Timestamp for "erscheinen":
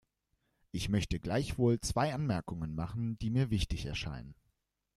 3.85-4.33